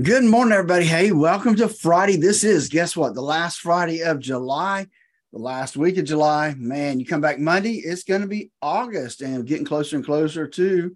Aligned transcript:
Good 0.00 0.24
morning, 0.24 0.52
everybody. 0.52 0.86
Hey, 0.86 1.12
welcome 1.12 1.54
to 1.56 1.68
Friday. 1.68 2.16
This 2.16 2.44
is, 2.44 2.70
guess 2.70 2.96
what, 2.96 3.14
the 3.14 3.20
last 3.20 3.60
Friday 3.60 4.00
of 4.00 4.20
July, 4.20 4.86
the 5.34 5.38
last 5.38 5.76
week 5.76 5.98
of 5.98 6.06
July. 6.06 6.54
Man, 6.56 6.98
you 6.98 7.04
come 7.04 7.20
back 7.20 7.38
Monday, 7.38 7.74
it's 7.74 8.02
going 8.02 8.22
to 8.22 8.26
be 8.26 8.50
August 8.62 9.20
and 9.20 9.46
getting 9.46 9.66
closer 9.66 9.96
and 9.96 10.04
closer 10.04 10.48
to 10.48 10.94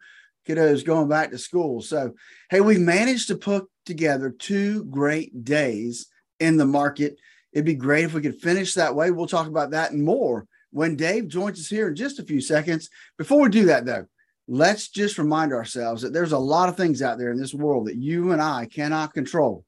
kiddos 0.49 0.85
going 0.85 1.09
back 1.09 1.31
to 1.31 1.39
school. 1.39 1.83
So, 1.83 2.15
hey, 2.49 2.63
we've 2.63 2.81
managed 2.81 3.29
to 3.29 3.37
put 3.37 3.67
together 3.85 4.31
two 4.31 4.85
great 4.85 5.45
days 5.45 6.07
in 6.41 6.57
the 6.57 6.67
market. 6.67 7.19
It'd 7.53 7.67
be 7.67 7.75
great 7.75 8.05
if 8.05 8.15
we 8.15 8.23
could 8.23 8.41
finish 8.41 8.75
that 8.75 8.95
way. 8.95 9.11
We'll 9.11 9.27
talk 9.27 9.47
about 9.47 9.73
that 9.73 9.93
and 9.93 10.03
more 10.03 10.47
when 10.71 10.97
Dave 10.97 11.29
joins 11.29 11.61
us 11.61 11.69
here 11.69 11.89
in 11.89 11.97
just 11.97 12.19
a 12.19 12.25
few 12.25 12.41
seconds. 12.41 12.89
Before 13.19 13.43
we 13.43 13.51
do 13.51 13.67
that, 13.67 13.85
though, 13.85 14.07
let's 14.49 14.89
just 14.89 15.19
remind 15.19 15.53
ourselves 15.53 16.03
that 16.03 16.13
there's 16.13 16.33
a 16.33 16.39
lot 16.39 16.69
of 16.69 16.77
things 16.77 17.03
out 17.03 17.19
there 17.19 17.31
in 17.31 17.39
this 17.39 17.55
world 17.55 17.87
that 17.87 17.97
you 17.97 18.33
and 18.33 18.41
I 18.41 18.67
cannot 18.67 19.15
control. 19.15 19.65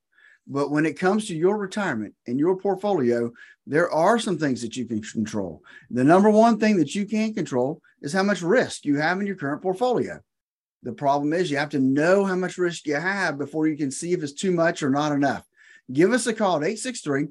But 0.47 0.71
when 0.71 0.87
it 0.87 0.99
comes 0.99 1.27
to 1.27 1.37
your 1.37 1.59
retirement 1.59 2.15
and 2.27 2.39
your 2.39 2.57
portfolio, 2.57 3.33
there 3.67 3.91
are 3.91 4.19
some 4.19 4.39
things 4.39 4.63
that 4.63 4.77
you 4.77 4.87
can 4.87 5.03
control. 5.03 5.63
The 5.91 6.05
number 6.05 6.31
one 6.31 6.59
thing 6.59 6.79
that 6.79 6.95
you 6.95 7.05
can 7.05 7.35
control 7.35 7.83
is 8.01 8.13
how 8.13 8.23
much 8.23 8.41
risk 8.41 8.85
you 8.85 8.97
have 8.97 9.21
in 9.21 9.27
your 9.27 9.37
current 9.37 9.61
portfolio. 9.61 10.21
The 10.85 10.93
problem 10.93 11.33
is 11.33 11.51
you 11.51 11.59
have 11.59 11.71
to 11.71 11.81
know 11.81 12.25
how 12.25 12.37
much 12.37 12.57
risk 12.57 12.87
you 12.87 12.95
have 12.95 13.37
before 13.37 13.67
you 13.67 13.77
can 13.77 13.91
see 13.91 14.13
if 14.13 14.23
it's 14.23 14.33
too 14.33 14.53
much 14.53 14.83
or 14.83 14.91
not 14.91 15.13
enough. 15.13 15.45
Give 15.93 16.13
us 16.13 16.27
a 16.27 16.33
call 16.33 16.57
at 16.57 16.63
863 16.63 17.29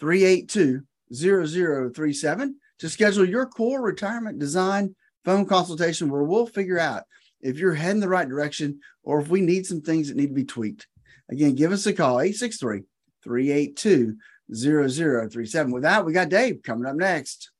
382 0.00 0.82
0037 1.14 2.56
to 2.78 2.88
schedule 2.88 3.24
your 3.24 3.46
core 3.46 3.82
retirement 3.82 4.38
design 4.38 4.96
phone 5.24 5.46
consultation 5.46 6.10
where 6.10 6.22
we'll 6.22 6.46
figure 6.46 6.78
out 6.78 7.04
if 7.40 7.58
you're 7.58 7.74
heading 7.74 8.00
the 8.00 8.08
right 8.08 8.28
direction 8.28 8.80
or 9.02 9.20
if 9.20 9.28
we 9.28 9.40
need 9.40 9.66
some 9.66 9.80
things 9.80 10.08
that 10.08 10.16
need 10.16 10.28
to 10.28 10.34
be 10.34 10.44
tweaked. 10.44 10.86
Again, 11.30 11.54
give 11.54 11.72
us 11.72 11.86
a 11.86 11.92
call, 11.92 12.20
863 12.20 12.82
382 13.22 14.16
0037. 14.54 15.72
With 15.72 15.82
that, 15.82 16.04
we 16.04 16.12
got 16.12 16.28
Dave 16.28 16.62
coming 16.62 16.86
up 16.86 16.96
next. 16.96 17.50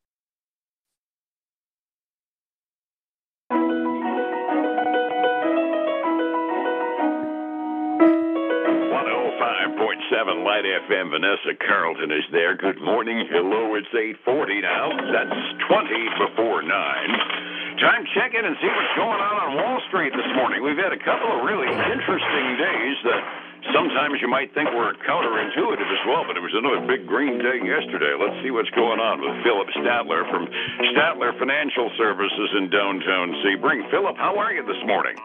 Oh 9.74 9.88
seven 10.10 10.44
Light 10.44 10.64
FM. 10.64 11.10
Vanessa 11.10 11.56
Carlton 11.66 12.10
is 12.12 12.24
there. 12.32 12.56
Good 12.56 12.80
morning. 12.82 13.26
Hello. 13.30 13.74
It's 13.74 13.86
eight 13.94 14.16
forty 14.24 14.60
now. 14.60 14.90
That's 15.12 15.40
twenty 15.68 16.08
before 16.18 16.62
nine. 16.62 17.51
Time 17.80 18.04
check 18.12 18.36
in 18.36 18.44
and 18.44 18.56
see 18.60 18.68
what's 18.68 18.96
going 19.00 19.16
on 19.16 19.34
on 19.40 19.48
Wall 19.56 19.80
Street 19.88 20.12
this 20.12 20.28
morning. 20.36 20.60
We've 20.60 20.76
had 20.76 20.92
a 20.92 21.00
couple 21.00 21.32
of 21.32 21.40
really 21.48 21.68
interesting 21.72 22.46
days 22.60 22.96
that 23.08 23.22
sometimes 23.72 24.20
you 24.20 24.28
might 24.28 24.52
think 24.52 24.68
were 24.76 24.92
counterintuitive 25.08 25.88
as 25.88 26.02
well, 26.04 26.24
but 26.28 26.36
it 26.36 26.44
was 26.44 26.52
another 26.52 26.84
big 26.84 27.08
green 27.08 27.40
day 27.40 27.64
yesterday. 27.64 28.12
Let's 28.12 28.36
see 28.44 28.52
what's 28.52 28.68
going 28.76 29.00
on 29.00 29.24
with 29.24 29.32
Phillip 29.40 29.68
Statler 29.80 30.28
from 30.28 30.52
Statler 30.92 31.32
Financial 31.38 31.90
Services 31.96 32.48
in 32.60 32.68
downtown 32.68 33.40
Sebring. 33.40 33.88
Phillip, 33.90 34.16
how 34.16 34.36
are 34.36 34.52
you 34.52 34.66
this 34.66 34.82
morning? 34.84 35.16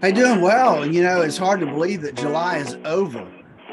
Hey, 0.00 0.12
doing 0.12 0.40
well. 0.40 0.86
You 0.86 1.02
know, 1.02 1.20
it's 1.20 1.36
hard 1.36 1.60
to 1.60 1.66
believe 1.66 2.00
that 2.02 2.14
July 2.14 2.58
is 2.58 2.78
over, 2.84 3.28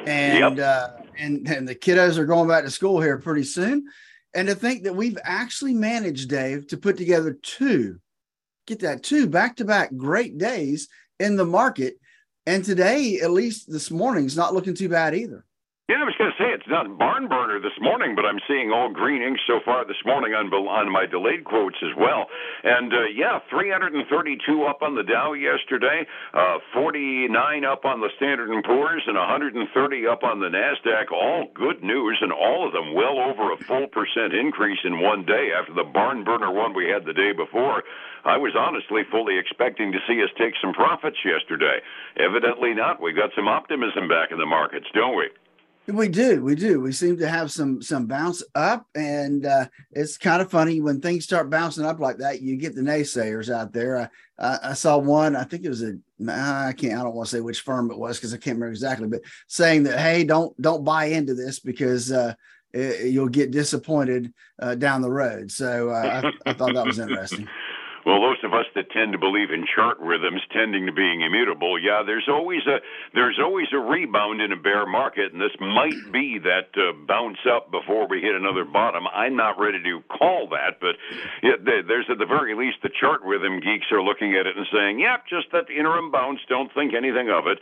and 0.05 0.57
yep. 0.57 0.59
uh, 0.59 1.01
and 1.17 1.47
and 1.47 1.67
the 1.67 1.75
kiddos 1.75 2.17
are 2.17 2.25
going 2.25 2.49
back 2.49 2.65
to 2.65 2.71
school 2.71 2.99
here 2.99 3.17
pretty 3.17 3.43
soon. 3.43 3.87
And 4.35 4.49
to 4.49 4.55
think 4.55 4.83
that 4.83 4.95
we've 4.95 5.17
actually 5.23 5.73
managed, 5.73 6.29
Dave, 6.29 6.67
to 6.67 6.77
put 6.77 6.97
together 6.97 7.37
two 7.41 7.99
get 8.67 8.81
that 8.81 9.01
two 9.01 9.27
back 9.27 9.55
to 9.55 9.65
back 9.65 9.95
great 9.95 10.37
days 10.37 10.89
in 11.19 11.35
the 11.35 11.45
market. 11.45 11.95
And 12.45 12.63
today, 12.63 13.19
at 13.21 13.31
least 13.31 13.71
this 13.71 13.89
morning, 13.89 14.25
is 14.25 14.37
not 14.37 14.53
looking 14.53 14.75
too 14.75 14.89
bad 14.89 15.15
either. 15.15 15.43
Yeah, 15.87 16.03
I 16.03 16.11
was 16.11 16.19
going 16.19 16.35
to 16.35 16.35
say 16.35 16.51
it's 16.51 16.67
not 16.67 16.99
barn 16.99 17.31
burner 17.31 17.63
this 17.63 17.79
morning, 17.79 18.11
but 18.11 18.27
I'm 18.27 18.43
seeing 18.43 18.75
all 18.75 18.91
green 18.91 19.23
ink 19.23 19.39
so 19.47 19.63
far 19.63 19.87
this 19.87 20.03
morning 20.03 20.35
on 20.35 20.51
on 20.51 20.91
my 20.91 21.07
delayed 21.07 21.47
quotes 21.47 21.79
as 21.79 21.95
well. 21.95 22.27
And 22.67 22.91
uh, 22.91 23.07
yeah, 23.15 23.39
332 23.47 24.03
up 24.67 24.83
on 24.83 24.99
the 24.99 25.07
Dow 25.07 25.31
yesterday, 25.31 26.03
uh, 26.35 26.59
49 26.75 27.31
up 27.63 27.87
on 27.87 28.03
the 28.03 28.11
Standard 28.19 28.51
and 28.51 28.67
Poor's, 28.67 29.07
and 29.07 29.15
130 29.15 29.63
up 30.11 30.27
on 30.27 30.43
the 30.43 30.51
Nasdaq. 30.51 31.07
All 31.15 31.47
good 31.55 31.79
news, 31.79 32.19
and 32.19 32.35
all 32.35 32.67
of 32.67 32.75
them 32.75 32.91
well 32.91 33.23
over 33.23 33.55
a 33.55 33.63
full 33.63 33.87
percent 33.87 34.35
increase 34.35 34.83
in 34.83 34.99
one 34.99 35.23
day 35.23 35.55
after 35.55 35.71
the 35.71 35.87
barn 35.87 36.27
burner 36.27 36.51
one 36.51 36.75
we 36.75 36.91
had 36.91 37.07
the 37.07 37.15
day 37.15 37.31
before. 37.31 37.87
I 38.27 38.35
was 38.35 38.51
honestly 38.59 39.07
fully 39.07 39.39
expecting 39.39 39.95
to 39.95 40.03
see 40.03 40.19
us 40.19 40.35
take 40.35 40.59
some 40.59 40.75
profits 40.75 41.23
yesterday. 41.23 41.79
Evidently 42.19 42.75
not. 42.75 42.99
We 42.99 43.15
got 43.15 43.31
some 43.39 43.47
optimism 43.47 44.11
back 44.11 44.35
in 44.35 44.37
the 44.37 44.51
markets, 44.51 44.91
don't 44.91 45.15
we? 45.15 45.31
We 45.87 46.09
do, 46.09 46.43
we 46.43 46.55
do. 46.55 46.81
We 46.81 46.91
seem 46.91 47.17
to 47.17 47.29
have 47.29 47.49
some 47.49 47.81
some 47.81 48.07
bounce 48.07 48.43
up, 48.55 48.85
and 48.93 49.45
uh, 49.45 49.67
it's 49.93 50.17
kind 50.17 50.41
of 50.41 50.51
funny 50.51 50.81
when 50.81 50.99
things 50.99 51.23
start 51.23 51.49
bouncing 51.49 51.85
up 51.85 52.01
like 52.01 52.17
that. 52.17 52.41
You 52.41 52.57
get 52.57 52.75
the 52.75 52.81
naysayers 52.81 53.49
out 53.49 53.71
there. 53.71 54.11
I, 54.37 54.59
I 54.63 54.73
saw 54.73 54.97
one. 54.97 55.37
I 55.37 55.45
think 55.45 55.63
it 55.63 55.69
was 55.69 55.83
a. 55.83 55.97
I 56.29 56.73
can't. 56.73 56.99
I 56.99 57.03
don't 57.03 57.15
want 57.15 57.29
to 57.29 57.35
say 57.37 57.39
which 57.39 57.61
firm 57.61 57.89
it 57.89 57.97
was 57.97 58.17
because 58.17 58.33
I 58.33 58.37
can't 58.37 58.57
remember 58.57 58.71
exactly. 58.71 59.07
But 59.07 59.21
saying 59.47 59.83
that, 59.83 59.97
hey, 59.97 60.25
don't 60.25 60.59
don't 60.61 60.83
buy 60.83 61.05
into 61.05 61.33
this 61.33 61.59
because 61.59 62.11
uh, 62.11 62.33
it, 62.73 63.11
you'll 63.13 63.29
get 63.29 63.51
disappointed 63.51 64.33
uh, 64.61 64.75
down 64.75 65.01
the 65.01 65.09
road. 65.09 65.51
So 65.51 65.89
uh, 65.89 66.21
I, 66.45 66.49
I 66.49 66.53
thought 66.53 66.73
that 66.73 66.85
was 66.85 66.99
interesting. 66.99 67.47
Well, 68.07 68.21
those 68.21 68.39
of 68.47 68.53
us 68.53 68.63
that 68.73 68.89
tend 68.91 69.11
to 69.11 69.17
believe 69.19 69.51
in 69.51 69.67
chart 69.67 69.99
rhythms 69.99 70.39
tending 70.55 70.85
to 70.85 70.93
being 70.93 71.27
immutable, 71.27 71.75
yeah, 71.75 72.03
there's 72.07 72.29
always 72.31 72.63
a 72.65 72.79
there's 73.13 73.37
always 73.37 73.67
a 73.73 73.79
rebound 73.79 74.39
in 74.39 74.53
a 74.53 74.55
bear 74.55 74.85
market, 74.85 75.33
and 75.33 75.41
this 75.41 75.51
might 75.59 75.99
be 76.13 76.39
that 76.39 76.71
uh, 76.79 76.95
bounce 77.05 77.43
up 77.43 77.69
before 77.69 78.07
we 78.07 78.21
hit 78.21 78.33
another 78.33 78.63
bottom. 78.63 79.03
I'm 79.11 79.35
not 79.35 79.59
ready 79.59 79.83
to 79.83 79.99
call 80.07 80.47
that, 80.55 80.79
but 80.79 80.95
yeah, 81.43 81.59
there's 81.59 82.07
at 82.09 82.17
the 82.17 82.25
very 82.25 82.55
least 82.55 82.77
the 82.81 82.95
chart 82.97 83.19
rhythm 83.25 83.59
geeks 83.59 83.91
are 83.91 84.01
looking 84.01 84.39
at 84.39 84.47
it 84.47 84.55
and 84.55 84.65
saying, 84.71 84.99
"Yep, 85.03 85.23
yeah, 85.27 85.37
just 85.37 85.51
that 85.51 85.69
interim 85.69 86.09
bounce. 86.09 86.39
Don't 86.47 86.73
think 86.73 86.93
anything 86.93 87.29
of 87.29 87.45
it." 87.47 87.59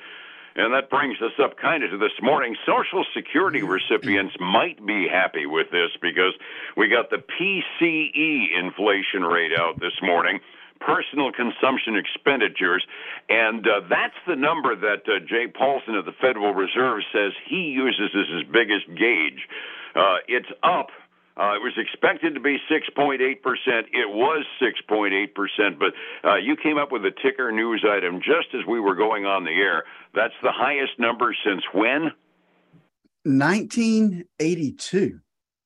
And 0.55 0.73
that 0.73 0.89
brings 0.89 1.21
us 1.21 1.33
up 1.43 1.57
kind 1.57 1.83
of 1.83 1.91
to 1.91 1.97
this 1.97 2.15
morning. 2.21 2.55
Social 2.65 3.05
Security 3.13 3.61
recipients 3.61 4.35
might 4.39 4.83
be 4.85 5.07
happy 5.07 5.45
with 5.45 5.69
this 5.69 5.91
because 6.01 6.33
we 6.77 6.87
got 6.87 7.09
the 7.09 7.17
PCE 7.17 8.57
inflation 8.57 9.23
rate 9.23 9.51
out 9.57 9.79
this 9.79 9.99
morning 10.01 10.39
personal 10.79 11.31
consumption 11.31 11.95
expenditures. 11.95 12.85
And 13.29 13.65
uh, 13.67 13.81
that's 13.89 14.15
the 14.27 14.35
number 14.35 14.75
that 14.75 15.03
uh, 15.07 15.19
Jay 15.25 15.47
Paulson 15.47 15.95
of 15.95 16.05
the 16.05 16.11
Federal 16.11 16.53
Reserve 16.53 17.01
says 17.11 17.31
he 17.47 17.71
uses 17.73 18.11
as 18.13 18.27
his 18.27 18.43
biggest 18.51 18.87
gauge. 18.87 19.47
Uh, 19.95 20.17
it's 20.27 20.49
up 20.63 20.89
uh, 21.37 21.55
it 21.55 21.61
was 21.61 21.73
expected 21.77 22.33
to 22.35 22.39
be 22.39 22.57
6.8%. 22.71 23.19
It 23.19 24.09
was 24.09 24.45
6.8%, 24.61 25.79
but 25.79 25.93
uh, 26.27 26.35
you 26.35 26.55
came 26.55 26.77
up 26.77 26.91
with 26.91 27.03
a 27.05 27.11
ticker 27.11 27.51
news 27.51 27.85
item 27.87 28.19
just 28.19 28.53
as 28.53 28.65
we 28.65 28.79
were 28.79 28.95
going 28.95 29.25
on 29.25 29.43
the 29.43 29.51
air. 29.51 29.83
That's 30.13 30.33
the 30.41 30.51
highest 30.53 30.93
number 30.97 31.35
since 31.45 31.61
when? 31.73 32.11
1982. 33.23 35.19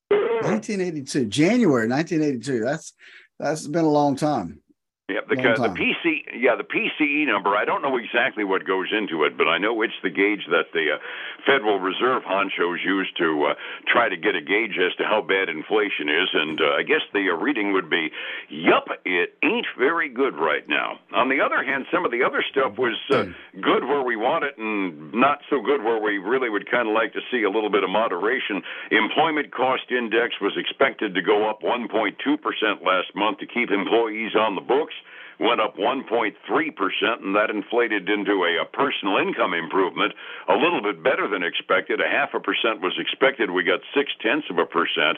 1982, 0.09 1.25
January 1.25 1.87
1982. 1.87 2.63
That's 2.63 2.93
that's 3.39 3.67
been 3.67 3.85
a 3.85 3.89
long 3.89 4.15
time. 4.15 4.61
Yeah, 5.09 5.19
the, 5.27 5.35
the 5.35 5.41
PC, 5.41 6.21
yeah, 6.39 6.55
the 6.55 6.63
PCE 6.63 7.27
number. 7.27 7.55
I 7.55 7.65
don't 7.65 7.81
know 7.81 7.97
exactly 7.97 8.43
what 8.43 8.65
goes 8.65 8.87
into 8.95 9.23
it, 9.25 9.37
but 9.37 9.47
I 9.47 9.57
know 9.57 9.81
it's 9.81 9.99
the 10.01 10.09
gauge 10.09 10.47
that 10.49 10.71
the 10.71 10.95
uh, 10.95 10.97
Federal 11.45 11.79
Reserve 11.79 12.23
honchos 12.23 12.79
use 12.83 13.11
to 13.19 13.51
uh, 13.51 13.53
try 13.91 14.07
to 14.07 14.15
get 14.15 14.35
a 14.35 14.41
gauge 14.41 14.79
as 14.79 14.95
to 14.97 15.03
how 15.03 15.21
bad 15.21 15.49
inflation 15.49 16.07
is. 16.07 16.29
And 16.33 16.59
uh, 16.61 16.79
I 16.79 16.83
guess 16.83 17.03
the 17.11 17.27
uh, 17.29 17.35
reading 17.35 17.73
would 17.73 17.89
be, 17.89 18.09
"Yup, 18.47 18.87
it 19.03 19.35
ain't 19.43 19.67
very 19.77 20.07
good 20.07 20.35
right 20.35 20.67
now." 20.67 20.99
On 21.13 21.27
the 21.27 21.41
other 21.43 21.63
hand, 21.63 21.85
some 21.91 22.05
of 22.05 22.11
the 22.11 22.23
other 22.23 22.43
stuff 22.49 22.77
was 22.77 22.95
uh, 23.11 23.25
good 23.59 23.83
where 23.83 24.03
we 24.03 24.15
want 24.15 24.45
it, 24.45 24.57
and 24.57 25.13
not 25.13 25.39
so 25.49 25.61
good 25.61 25.83
where 25.83 25.99
we 25.99 26.17
really 26.17 26.49
would 26.49 26.71
kind 26.71 26.87
of 26.87 26.95
like 26.95 27.13
to 27.13 27.21
see 27.31 27.43
a 27.43 27.51
little 27.51 27.69
bit 27.69 27.83
of 27.83 27.89
moderation. 27.89 28.63
Employment 28.91 29.51
cost 29.51 29.91
index 29.91 30.39
was 30.39 30.55
expected 30.55 31.13
to 31.15 31.21
go 31.21 31.49
up 31.49 31.61
1.2 31.61 32.15
percent 32.39 32.79
last 32.83 33.11
month 33.15 33.39
to 33.39 33.45
keep 33.45 33.71
employees 33.71 34.35
on 34.39 34.55
the 34.55 34.61
books 34.61 34.95
went 35.39 35.61
up 35.61 35.77
1.3%, 35.77 36.35
and 37.23 37.35
that 37.35 37.49
inflated 37.49 38.09
into 38.09 38.43
a, 38.43 38.61
a 38.61 38.65
personal 38.65 39.17
income 39.17 39.53
improvement 39.53 40.13
a 40.47 40.55
little 40.55 40.81
bit 40.81 41.01
better 41.03 41.27
than 41.27 41.43
expected. 41.43 42.01
A 42.01 42.09
half 42.09 42.33
a 42.33 42.39
percent 42.39 42.81
was 42.81 42.93
expected. 42.99 43.49
We 43.49 43.63
got 43.63 43.79
six 43.95 44.11
tenths 44.21 44.47
of 44.49 44.57
a 44.57 44.65
percent. 44.65 45.17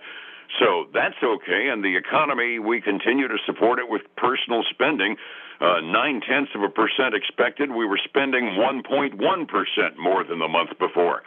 So 0.59 0.85
that's 0.93 1.17
okay. 1.23 1.69
And 1.71 1.83
the 1.83 1.95
economy, 1.95 2.59
we 2.59 2.81
continue 2.81 3.27
to 3.27 3.37
support 3.45 3.79
it 3.79 3.89
with 3.89 4.01
personal 4.15 4.63
spending. 4.69 5.15
Uh, 5.59 5.79
nine 5.81 6.21
tenths 6.21 6.51
of 6.55 6.61
a 6.61 6.69
percent 6.69 7.15
expected. 7.15 7.71
We 7.71 7.85
were 7.85 7.99
spending 8.03 8.57
1.1% 8.57 9.17
more 9.97 10.23
than 10.23 10.39
the 10.39 10.47
month 10.47 10.77
before. 10.77 11.21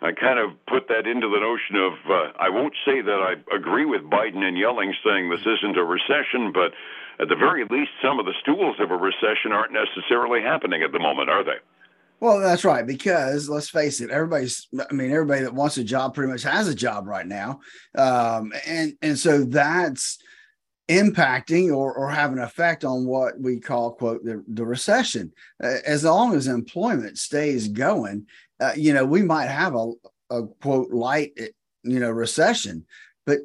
I 0.00 0.12
kind 0.12 0.38
of 0.38 0.50
put 0.66 0.86
that 0.88 1.06
into 1.06 1.28
the 1.28 1.40
notion 1.40 1.76
of 1.76 1.92
uh, 2.08 2.32
I 2.38 2.50
won't 2.50 2.74
say 2.84 3.00
that 3.00 3.20
I 3.20 3.56
agree 3.56 3.84
with 3.84 4.02
Biden 4.02 4.44
and 4.44 4.56
Yellen 4.56 4.92
saying 5.04 5.28
this 5.28 5.40
isn't 5.40 5.76
a 5.76 5.84
recession, 5.84 6.52
but 6.52 6.72
at 7.20 7.28
the 7.28 7.34
very 7.34 7.64
least, 7.64 7.90
some 8.00 8.20
of 8.20 8.26
the 8.26 8.34
stools 8.40 8.76
of 8.78 8.92
a 8.92 8.96
recession 8.96 9.50
aren't 9.50 9.72
necessarily 9.72 10.40
happening 10.40 10.82
at 10.82 10.92
the 10.92 11.00
moment, 11.00 11.28
are 11.28 11.42
they? 11.42 11.58
Well, 12.20 12.40
that's 12.40 12.64
right. 12.64 12.86
Because 12.86 13.48
let's 13.48 13.70
face 13.70 14.00
it, 14.00 14.10
everybody's, 14.10 14.68
I 14.78 14.92
mean, 14.92 15.10
everybody 15.10 15.42
that 15.42 15.54
wants 15.54 15.78
a 15.78 15.84
job 15.84 16.14
pretty 16.14 16.30
much 16.30 16.42
has 16.42 16.68
a 16.68 16.74
job 16.74 17.06
right 17.08 17.26
now. 17.26 17.60
Um, 17.96 18.52
and, 18.66 18.94
and 19.02 19.18
so 19.18 19.44
that's 19.44 20.18
impacting 20.88 21.74
or, 21.74 21.92
or 21.92 22.10
have 22.10 22.32
an 22.32 22.38
effect 22.38 22.84
on 22.84 23.04
what 23.04 23.38
we 23.38 23.60
call, 23.60 23.92
quote, 23.92 24.24
the, 24.24 24.42
the 24.48 24.64
recession. 24.64 25.32
As 25.60 26.04
long 26.04 26.34
as 26.34 26.46
employment 26.46 27.18
stays 27.18 27.68
going, 27.68 28.26
uh, 28.60 28.72
you 28.76 28.92
know, 28.92 29.04
we 29.04 29.22
might 29.22 29.46
have 29.46 29.74
a, 29.74 29.92
a 30.30 30.46
quote, 30.60 30.90
light, 30.90 31.32
eh, 31.38 31.48
you 31.84 32.00
know, 32.00 32.10
recession, 32.10 32.84
but 33.26 33.38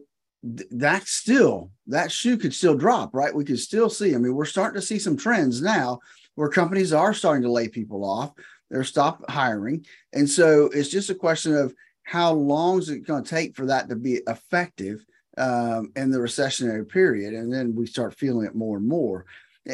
th- 0.44 0.70
that's 0.72 1.12
still, 1.12 1.72
that 1.88 2.12
shoe 2.12 2.38
could 2.38 2.54
still 2.54 2.76
drop, 2.76 3.14
right? 3.14 3.34
We 3.34 3.46
could 3.46 3.60
still 3.60 3.90
see, 3.90 4.16
I 4.16 4.18
mean, 4.18 4.34
we're 4.34 4.46
starting 4.46 4.80
to 4.80 4.86
see 4.86 5.00
some 5.00 5.18
trends 5.18 5.62
now 5.62 6.00
where 6.36 6.50
companies 6.50 6.94
are 6.94 7.14
starting 7.14 7.44
to 7.44 7.52
lay 7.52 7.68
people 7.68 8.04
off 8.04 8.34
they're 8.74 8.84
stop 8.84 9.30
hiring. 9.30 9.86
And 10.14 10.28
so 10.28 10.66
it's 10.74 10.90
just 10.90 11.12
a 11.12 11.16
question 11.16 11.56
of 11.56 11.76
how 12.02 12.34
long 12.34 12.80
is 12.80 12.90
it 12.90 13.06
going 13.06 13.24
to 13.24 13.30
take 13.30 13.56
for 13.56 13.68
that 13.68 13.88
to 13.90 13.96
be 13.96 14.20
effective 14.28 15.06
um, 15.38 15.92
in 15.96 16.10
the 16.10 16.18
recessionary 16.18 16.90
period? 16.90 17.36
And 17.36 17.54
then 17.54 17.76
we 17.76 17.86
start 17.86 18.16
feeling 18.16 18.48
it 18.48 18.56
more 18.56 18.78
and 18.78 18.88
more. 18.88 19.26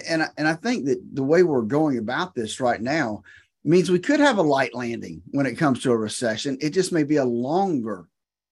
And, 0.08 0.28
and 0.38 0.48
I 0.48 0.54
think 0.54 0.86
that 0.86 1.02
the 1.14 1.24
way 1.24 1.44
we're 1.44 1.62
going 1.62 1.98
about 1.98 2.36
this 2.36 2.60
right 2.60 2.82
now 2.82 3.24
means 3.64 3.92
we 3.92 4.00
could 4.00 4.20
have 4.20 4.38
a 4.38 4.44
light 4.44 4.74
landing 4.74 5.22
when 5.32 5.46
it 5.46 5.56
comes 5.58 5.82
to 5.82 5.92
a 5.92 5.98
recession. 5.98 6.58
It 6.62 6.72
just 6.72 6.92
may 6.92 7.04
be 7.04 7.18
a 7.18 7.26
longer 7.26 8.08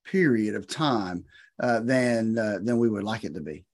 period 0.06 0.56
of 0.56 0.68
time 0.68 1.26
uh, 1.62 1.80
than 1.82 2.38
uh, 2.38 2.60
than 2.62 2.78
we 2.78 2.90
would 2.90 3.04
like 3.04 3.24
it 3.24 3.34
to 3.34 3.42
be. 3.42 3.66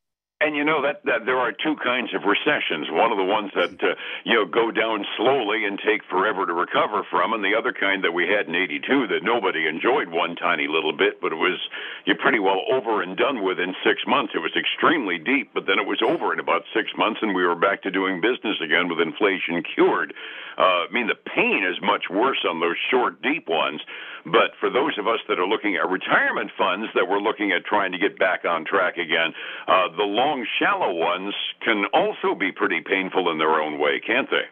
And 0.43 0.57
you 0.59 0.65
know 0.67 0.83
that, 0.83 0.99
that 1.07 1.23
there 1.23 1.39
are 1.39 1.53
two 1.55 1.79
kinds 1.79 2.11
of 2.11 2.27
recessions. 2.27 2.91
One 2.91 3.15
of 3.15 3.17
the 3.17 3.23
ones 3.23 3.51
that 3.55 3.79
uh, 3.79 3.95
you 4.27 4.35
know 4.35 4.43
go 4.43 4.71
down 4.75 5.05
slowly 5.15 5.63
and 5.63 5.79
take 5.79 6.03
forever 6.11 6.45
to 6.45 6.51
recover 6.51 7.07
from, 7.09 7.31
and 7.31 7.39
the 7.39 7.55
other 7.55 7.71
kind 7.71 8.03
that 8.03 8.11
we 8.11 8.27
had 8.27 8.51
in 8.51 8.55
'82 8.55 9.07
that 9.07 9.23
nobody 9.23 9.71
enjoyed 9.71 10.11
one 10.11 10.35
tiny 10.35 10.67
little 10.67 10.91
bit, 10.91 11.21
but 11.23 11.31
it 11.31 11.39
was 11.39 11.55
you 12.03 12.15
pretty 12.19 12.39
well 12.43 12.59
over 12.75 13.01
and 13.01 13.15
done 13.15 13.41
with 13.41 13.55
in 13.57 13.71
six 13.87 14.03
months. 14.05 14.33
It 14.35 14.43
was 14.43 14.51
extremely 14.59 15.15
deep, 15.17 15.55
but 15.55 15.63
then 15.65 15.79
it 15.79 15.87
was 15.87 16.03
over 16.03 16.33
in 16.33 16.43
about 16.43 16.67
six 16.75 16.91
months, 16.97 17.23
and 17.23 17.33
we 17.33 17.47
were 17.47 17.55
back 17.55 17.81
to 17.83 17.91
doing 17.91 18.19
business 18.19 18.59
again 18.59 18.91
with 18.91 18.99
inflation 18.99 19.63
cured. 19.63 20.13
Uh, 20.57 20.85
I 20.85 20.91
mean, 20.91 21.07
the 21.07 21.15
pain 21.15 21.63
is 21.63 21.79
much 21.81 22.11
worse 22.11 22.43
on 22.43 22.59
those 22.59 22.75
short, 22.91 23.21
deep 23.21 23.47
ones. 23.47 23.79
But 24.25 24.51
for 24.59 24.69
those 24.69 24.97
of 24.97 25.07
us 25.07 25.19
that 25.27 25.39
are 25.39 25.47
looking 25.47 25.75
at 25.75 25.89
retirement 25.89 26.51
funds 26.57 26.87
that 26.95 27.07
we're 27.07 27.19
looking 27.19 27.51
at 27.51 27.65
trying 27.65 27.91
to 27.91 27.97
get 27.97 28.17
back 28.17 28.45
on 28.45 28.63
track 28.65 28.97
again, 28.97 29.33
uh, 29.67 29.89
the 29.97 30.03
long, 30.03 30.45
shallow 30.59 30.93
ones 30.93 31.33
can 31.61 31.85
also 31.93 32.33
be 32.33 32.51
pretty 32.51 32.81
painful 32.81 33.29
in 33.31 33.37
their 33.37 33.61
own 33.61 33.79
way, 33.79 33.99
can't 34.05 34.29
they? 34.29 34.45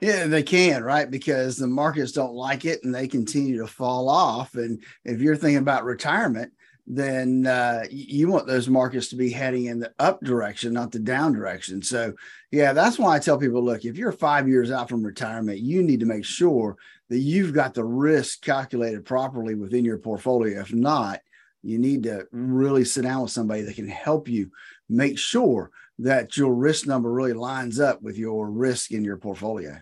Yeah, 0.00 0.26
they 0.26 0.42
can, 0.42 0.82
right? 0.82 1.10
Because 1.10 1.56
the 1.56 1.68
markets 1.68 2.12
don't 2.12 2.34
like 2.34 2.64
it 2.64 2.82
and 2.82 2.94
they 2.94 3.08
continue 3.08 3.58
to 3.58 3.66
fall 3.66 4.08
off. 4.08 4.54
And 4.54 4.82
if 5.04 5.20
you're 5.20 5.36
thinking 5.36 5.58
about 5.58 5.84
retirement, 5.84 6.52
then 6.86 7.46
uh, 7.46 7.84
you 7.90 8.28
want 8.28 8.46
those 8.46 8.68
markets 8.68 9.08
to 9.08 9.16
be 9.16 9.30
heading 9.30 9.66
in 9.66 9.78
the 9.78 9.92
up 9.98 10.20
direction, 10.20 10.74
not 10.74 10.92
the 10.92 10.98
down 10.98 11.32
direction. 11.32 11.80
So, 11.82 12.12
yeah, 12.50 12.72
that's 12.74 12.98
why 12.98 13.16
I 13.16 13.18
tell 13.18 13.38
people 13.38 13.64
look, 13.64 13.84
if 13.84 13.96
you're 13.96 14.12
five 14.12 14.48
years 14.48 14.70
out 14.70 14.88
from 14.88 15.02
retirement, 15.02 15.60
you 15.60 15.82
need 15.82 16.00
to 16.00 16.06
make 16.06 16.24
sure 16.24 16.76
that 17.10 17.18
you've 17.18 17.52
got 17.52 17.74
the 17.74 17.84
risk 17.84 18.42
calculated 18.42 19.04
properly 19.04 19.54
within 19.54 19.84
your 19.84 19.98
portfolio. 19.98 20.60
If 20.60 20.72
not, 20.72 21.20
you 21.62 21.78
need 21.78 22.02
to 22.04 22.26
really 22.32 22.84
sit 22.84 23.02
down 23.02 23.22
with 23.22 23.30
somebody 23.30 23.62
that 23.62 23.76
can 23.76 23.88
help 23.88 24.28
you 24.28 24.50
make 24.88 25.18
sure 25.18 25.70
that 25.98 26.36
your 26.36 26.54
risk 26.54 26.86
number 26.86 27.10
really 27.10 27.32
lines 27.32 27.80
up 27.80 28.02
with 28.02 28.18
your 28.18 28.50
risk 28.50 28.90
in 28.90 29.04
your 29.04 29.16
portfolio 29.16 29.78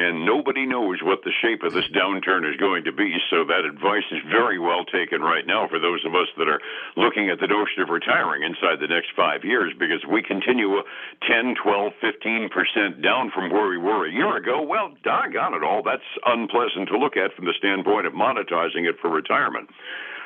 and 0.00 0.24
nobody 0.24 0.64
knows 0.66 1.02
what 1.02 1.22
the 1.22 1.32
shape 1.42 1.62
of 1.62 1.72
this 1.72 1.88
downturn 1.92 2.48
is 2.48 2.56
going 2.56 2.84
to 2.84 2.92
be. 2.92 3.16
So 3.28 3.44
that 3.44 3.68
advice 3.68 4.08
is 4.10 4.24
very 4.30 4.58
well 4.58 4.84
taken 4.84 5.20
right 5.20 5.46
now 5.46 5.68
for 5.68 5.78
those 5.78 6.04
of 6.04 6.14
us 6.14 6.28
that 6.38 6.48
are 6.48 6.60
looking 6.96 7.28
at 7.28 7.40
the 7.40 7.46
notion 7.46 7.82
of 7.82 7.90
retiring 7.90 8.42
inside 8.42 8.80
the 8.80 8.88
next 8.88 9.12
five 9.14 9.44
years, 9.44 9.72
because 9.78 10.04
we 10.08 10.22
continue 10.22 10.80
10, 11.28 11.54
12, 11.62 11.92
15 12.00 12.48
percent 12.48 13.02
down 13.02 13.30
from 13.30 13.50
where 13.50 13.68
we 13.68 13.78
were 13.78 14.06
a 14.06 14.12
year 14.12 14.36
ago. 14.36 14.62
Well, 14.62 14.92
doggone 15.04 15.54
it 15.54 15.62
all, 15.62 15.82
that's 15.82 16.06
unpleasant 16.24 16.88
to 16.88 16.98
look 16.98 17.16
at 17.16 17.34
from 17.34 17.44
the 17.44 17.54
standpoint 17.58 18.06
of 18.06 18.12
monetizing 18.12 18.88
it 18.88 18.96
for 19.00 19.10
retirement. 19.10 19.68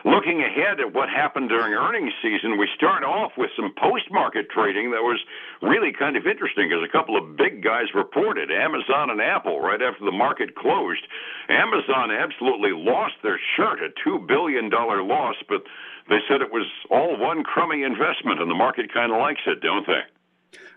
Looking 0.05 0.45
ahead 0.45 0.81
at 0.81 0.93
what 0.93 1.09
happened 1.09 1.49
during 1.49 1.73
earnings 1.73 2.13
season, 2.21 2.59
we 2.59 2.69
start 2.77 3.05
off 3.05 3.33
with 3.39 3.49
some 3.57 3.73
post 3.81 4.05
market 4.11 4.51
trading 4.51 4.91
that 4.93 5.01
was 5.01 5.19
really 5.63 5.93
kind 5.97 6.15
of 6.17 6.27
interesting 6.27 6.69
because 6.69 6.85
a 6.85 6.93
couple 6.93 7.17
of 7.17 7.39
big 7.39 7.65
guys 7.65 7.89
reported 7.95 8.53
Amazon 8.53 9.09
and 9.09 9.23
Apple 9.23 9.61
right 9.61 9.81
after 9.81 10.05
the 10.05 10.13
market 10.13 10.57
closed. 10.57 11.01
Amazon 11.49 12.11
absolutely 12.13 12.73
lost 12.73 13.15
their 13.23 13.41
shirt, 13.57 13.81
a 13.81 13.89
$2 14.07 14.29
billion 14.29 14.69
loss, 14.69 15.37
but 15.49 15.65
they 16.11 16.21
said 16.29 16.43
it 16.43 16.53
was 16.53 16.69
all 16.91 17.17
one 17.17 17.43
crummy 17.43 17.83
investment, 17.83 18.41
and 18.41 18.51
the 18.51 18.55
market 18.55 18.93
kind 18.93 19.11
of 19.11 19.19
likes 19.19 19.41
it, 19.47 19.63
don't 19.63 19.87
they? 19.87 20.05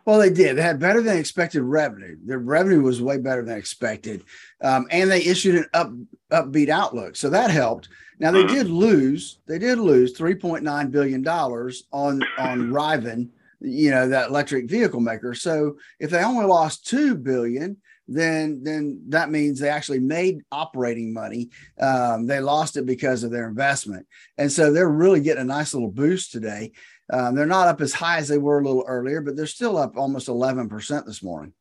Well, 0.07 0.19
they 0.19 0.29
did. 0.29 0.55
They 0.55 0.61
had 0.61 0.79
better 0.79 1.01
than 1.01 1.17
expected 1.17 1.63
revenue. 1.63 2.15
Their 2.25 2.39
revenue 2.39 2.81
was 2.81 3.01
way 3.01 3.17
better 3.17 3.43
than 3.43 3.57
expected, 3.57 4.23
um, 4.61 4.87
and 4.89 5.11
they 5.11 5.21
issued 5.21 5.55
an 5.55 5.65
up 5.73 5.91
upbeat 6.31 6.69
outlook, 6.69 7.17
so 7.17 7.29
that 7.29 7.51
helped. 7.51 7.89
Now 8.17 8.31
they 8.31 8.45
did 8.45 8.69
lose. 8.69 9.39
They 9.47 9.59
did 9.59 9.79
lose 9.79 10.13
three 10.13 10.35
point 10.35 10.63
nine 10.63 10.91
billion 10.91 11.23
dollars 11.23 11.83
on 11.91 12.23
on 12.37 12.71
Rivian, 12.71 13.27
you 13.59 13.91
know 13.91 14.07
that 14.07 14.29
electric 14.29 14.69
vehicle 14.69 15.01
maker. 15.01 15.33
So 15.33 15.75
if 15.99 16.09
they 16.09 16.23
only 16.23 16.45
lost 16.45 16.87
two 16.87 17.13
billion, 17.13 17.75
then 18.07 18.61
then 18.63 19.01
that 19.09 19.29
means 19.29 19.59
they 19.59 19.69
actually 19.69 19.99
made 19.99 20.41
operating 20.53 21.11
money. 21.11 21.49
Um, 21.81 22.27
they 22.27 22.39
lost 22.39 22.77
it 22.77 22.85
because 22.85 23.23
of 23.23 23.31
their 23.31 23.49
investment, 23.49 24.07
and 24.37 24.49
so 24.49 24.71
they're 24.71 24.87
really 24.87 25.19
getting 25.19 25.41
a 25.41 25.45
nice 25.45 25.73
little 25.73 25.91
boost 25.91 26.31
today. 26.31 26.71
Um, 27.11 27.35
they're 27.35 27.45
not 27.45 27.67
up 27.67 27.81
as 27.81 27.93
high 27.93 28.17
as 28.17 28.27
they 28.27 28.37
were 28.37 28.59
a 28.59 28.63
little 28.63 28.85
earlier, 28.87 29.21
but 29.21 29.35
they're 29.35 29.47
still 29.47 29.77
up 29.77 29.97
almost 29.97 30.27
eleven 30.27 30.67
percent 30.67 31.05
this 31.05 31.23
morning. 31.23 31.53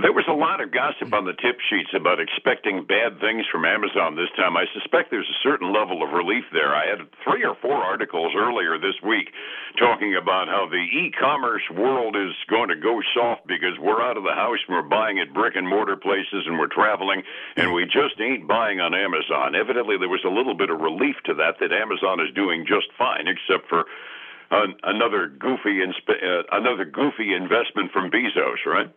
There 0.00 0.16
was 0.16 0.24
a 0.28 0.32
lot 0.32 0.64
of 0.64 0.72
gossip 0.72 1.12
on 1.12 1.28
the 1.28 1.36
tip 1.36 1.60
sheets 1.68 1.92
about 1.92 2.24
expecting 2.24 2.86
bad 2.88 3.20
things 3.20 3.44
from 3.52 3.66
Amazon 3.68 4.16
this 4.16 4.32
time. 4.32 4.56
I 4.56 4.64
suspect 4.72 5.10
there's 5.10 5.28
a 5.28 5.44
certain 5.44 5.74
level 5.76 6.00
of 6.00 6.16
relief 6.16 6.44
there. 6.56 6.72
I 6.74 6.88
had 6.88 7.04
three 7.20 7.44
or 7.44 7.54
four 7.60 7.76
articles 7.76 8.32
earlier 8.32 8.78
this 8.78 8.96
week 9.04 9.28
talking 9.76 10.16
about 10.16 10.48
how 10.48 10.64
the 10.64 10.80
e 10.80 11.12
commerce 11.12 11.68
world 11.68 12.16
is 12.16 12.32
going 12.48 12.70
to 12.70 12.76
go 12.76 13.02
soft 13.12 13.46
because 13.46 13.76
we're 13.78 14.00
out 14.00 14.16
of 14.16 14.24
the 14.24 14.32
house 14.32 14.64
and 14.66 14.76
we're 14.76 14.88
buying 14.88 15.18
at 15.18 15.34
brick 15.34 15.54
and 15.54 15.68
mortar 15.68 15.96
places 15.96 16.48
and 16.48 16.58
we're 16.58 16.72
traveling 16.72 17.22
and 17.56 17.74
we 17.74 17.84
just 17.84 18.16
ain't 18.20 18.48
buying 18.48 18.80
on 18.80 18.94
Amazon. 18.94 19.54
Evidently, 19.54 19.98
there 19.98 20.08
was 20.08 20.24
a 20.24 20.32
little 20.32 20.54
bit 20.54 20.70
of 20.70 20.80
relief 20.80 21.16
to 21.26 21.34
that, 21.34 21.60
that 21.60 21.76
Amazon 21.76 22.20
is 22.20 22.32
doing 22.34 22.64
just 22.64 22.88
fine, 22.96 23.28
except 23.28 23.68
for. 23.68 23.84
Uh, 24.50 24.66
another 24.82 25.28
goofy, 25.28 25.78
inspe- 25.78 26.24
uh, 26.24 26.42
another 26.52 26.84
goofy 26.84 27.34
investment 27.34 27.92
from 27.92 28.10
Bezos, 28.10 28.66
right? 28.66 28.90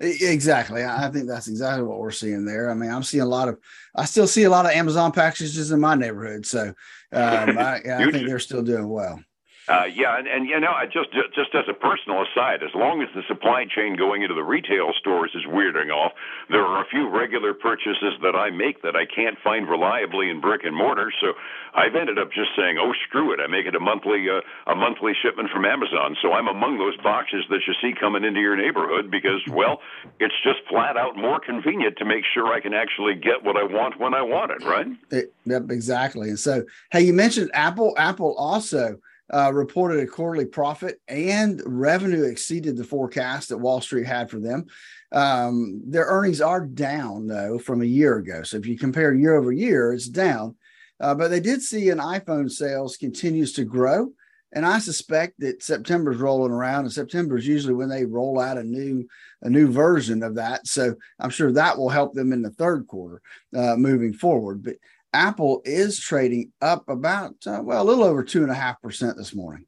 Exactly. 0.00 0.84
I 0.84 1.10
think 1.10 1.28
that's 1.28 1.48
exactly 1.48 1.84
what 1.84 1.98
we're 1.98 2.10
seeing 2.10 2.44
there. 2.44 2.70
I 2.70 2.74
mean, 2.74 2.90
I'm 2.90 3.02
seeing 3.02 3.22
a 3.22 3.26
lot 3.26 3.48
of, 3.48 3.58
I 3.94 4.06
still 4.06 4.26
see 4.26 4.44
a 4.44 4.50
lot 4.50 4.64
of 4.64 4.72
Amazon 4.72 5.12
packages 5.12 5.70
in 5.70 5.80
my 5.80 5.94
neighborhood. 5.94 6.46
So 6.46 6.68
um, 6.68 6.74
I, 7.58 7.80
I 7.84 8.10
think 8.10 8.26
they're 8.26 8.38
still 8.38 8.62
doing 8.62 8.88
well. 8.88 9.20
Uh, 9.68 9.84
yeah, 9.92 10.16
and, 10.16 10.28
and 10.28 10.46
you 10.46 10.60
know, 10.60 10.72
just 10.92 11.10
just 11.34 11.54
as 11.54 11.64
a 11.68 11.74
personal 11.74 12.22
aside, 12.22 12.62
as 12.62 12.70
long 12.74 13.02
as 13.02 13.08
the 13.14 13.22
supply 13.26 13.64
chain 13.66 13.96
going 13.96 14.22
into 14.22 14.34
the 14.34 14.44
retail 14.44 14.92
stores 14.98 15.32
is 15.34 15.42
weirding 15.44 15.90
off, 15.90 16.12
there 16.48 16.62
are 16.62 16.82
a 16.82 16.86
few 16.86 17.08
regular 17.08 17.52
purchases 17.52 18.14
that 18.22 18.36
I 18.36 18.50
make 18.50 18.82
that 18.82 18.94
I 18.94 19.06
can't 19.06 19.36
find 19.42 19.68
reliably 19.68 20.30
in 20.30 20.40
brick 20.40 20.62
and 20.62 20.74
mortar. 20.76 21.12
So 21.20 21.32
I've 21.74 21.96
ended 21.96 22.16
up 22.16 22.30
just 22.30 22.50
saying, 22.56 22.78
"Oh, 22.78 22.92
screw 23.08 23.34
it! 23.34 23.40
I 23.40 23.48
make 23.48 23.66
it 23.66 23.74
a 23.74 23.80
monthly 23.80 24.30
uh, 24.30 24.40
a 24.70 24.76
monthly 24.76 25.12
shipment 25.20 25.50
from 25.50 25.64
Amazon." 25.64 26.16
So 26.22 26.32
I'm 26.32 26.46
among 26.46 26.78
those 26.78 26.96
boxes 26.98 27.44
that 27.50 27.60
you 27.66 27.74
see 27.82 27.92
coming 27.98 28.22
into 28.22 28.40
your 28.40 28.56
neighborhood 28.56 29.10
because, 29.10 29.42
well, 29.50 29.80
it's 30.20 30.34
just 30.44 30.60
flat 30.68 30.96
out 30.96 31.16
more 31.16 31.40
convenient 31.40 31.98
to 31.98 32.04
make 32.04 32.22
sure 32.32 32.54
I 32.54 32.60
can 32.60 32.72
actually 32.72 33.16
get 33.16 33.42
what 33.42 33.56
I 33.56 33.64
want 33.64 33.98
when 33.98 34.14
I 34.14 34.22
want 34.22 34.52
it. 34.52 34.64
Right? 34.64 34.86
It, 35.10 35.34
yep, 35.44 35.70
exactly. 35.70 36.28
And 36.28 36.38
so, 36.38 36.64
hey, 36.92 37.00
you 37.00 37.12
mentioned 37.12 37.50
Apple. 37.52 37.94
Apple 37.98 38.36
also 38.38 39.00
uh, 39.32 39.52
reported 39.52 40.00
a 40.00 40.06
quarterly 40.06 40.46
profit 40.46 41.00
and 41.08 41.62
revenue 41.66 42.24
exceeded 42.24 42.76
the 42.76 42.84
forecast 42.84 43.48
that 43.48 43.58
Wall 43.58 43.80
Street 43.80 44.06
had 44.06 44.30
for 44.30 44.38
them. 44.38 44.66
Um, 45.12 45.82
their 45.86 46.06
earnings 46.06 46.40
are 46.40 46.64
down 46.64 47.26
though 47.26 47.58
from 47.58 47.82
a 47.82 47.86
year 47.86 48.16
ago. 48.18 48.42
So 48.42 48.56
if 48.56 48.66
you 48.66 48.78
compare 48.78 49.14
year 49.14 49.36
over 49.36 49.52
year, 49.52 49.92
it's 49.92 50.08
down. 50.08 50.56
Uh, 51.00 51.14
but 51.14 51.28
they 51.28 51.40
did 51.40 51.62
see 51.62 51.90
an 51.90 51.98
iPhone 51.98 52.50
sales 52.50 52.96
continues 52.96 53.52
to 53.54 53.64
grow. 53.64 54.12
And 54.52 54.64
I 54.64 54.78
suspect 54.78 55.40
that 55.40 55.62
September's 55.62 56.16
rolling 56.16 56.52
around, 56.52 56.84
and 56.84 56.92
September 56.92 57.36
is 57.36 57.46
usually 57.46 57.74
when 57.74 57.88
they 57.88 58.06
roll 58.06 58.40
out 58.40 58.56
a 58.56 58.62
new 58.62 59.06
a 59.42 59.50
new 59.50 59.70
version 59.70 60.22
of 60.22 60.36
that. 60.36 60.66
So 60.66 60.94
I'm 61.20 61.30
sure 61.30 61.52
that 61.52 61.76
will 61.76 61.90
help 61.90 62.14
them 62.14 62.32
in 62.32 62.42
the 62.42 62.50
third 62.50 62.86
quarter 62.86 63.20
uh, 63.54 63.76
moving 63.76 64.14
forward. 64.14 64.62
But 64.62 64.76
Apple 65.16 65.62
is 65.64 65.98
trading 65.98 66.52
up 66.60 66.86
about, 66.88 67.34
uh, 67.46 67.60
well, 67.62 67.82
a 67.82 67.88
little 67.88 68.04
over 68.04 68.22
two 68.22 68.42
and 68.42 68.52
a 68.52 68.54
half 68.54 68.82
percent 68.82 69.16
this 69.16 69.34
morning. 69.34 69.64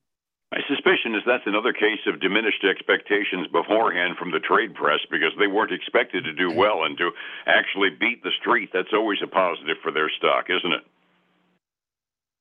My 0.52 0.61
suspicion 0.69 1.14
is 1.14 1.23
that's 1.26 1.47
another 1.47 1.73
case 1.73 2.00
of 2.07 2.21
diminished 2.21 2.64
expectations 2.64 3.49
beforehand 3.52 4.17
from 4.19 4.31
the 4.31 4.40
trade 4.40 4.75
press 4.75 5.00
because 5.11 5.33
they 5.38 5.47
weren't 5.47 5.73
expected 5.73 6.25
to 6.25 6.35
do 6.35 6.50
well 6.50 6.85
and 6.85 6.97
to 6.99 7.11
actually 7.47 7.90
beat 7.90 8.23
the 8.23 8.31
street. 8.40 8.71
That's 8.73 8.93
always 8.93 9.19
a 9.23 9.26
positive 9.26 9.78
for 9.83 9.90
their 9.90 10.11
stock, 10.11 10.47
isn't 10.50 10.73
it? 10.73 10.83